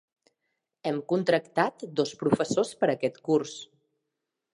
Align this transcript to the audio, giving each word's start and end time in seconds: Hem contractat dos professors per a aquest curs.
Hem 0.91 1.01
contractat 1.11 1.85
dos 1.99 2.13
professors 2.21 2.73
per 2.81 2.89
a 2.91 2.95
aquest 2.95 3.21
curs. 3.29 3.53